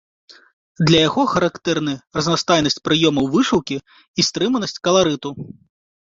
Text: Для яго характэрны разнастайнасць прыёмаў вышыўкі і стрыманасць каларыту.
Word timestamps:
Для 0.89 0.99
яго 1.09 1.23
характэрны 1.33 1.91
разнастайнасць 2.19 2.81
прыёмаў 2.89 3.25
вышыўкі 3.35 3.77
і 4.23 4.25
стрыманасць 4.29 4.75
каларыту. 4.89 5.29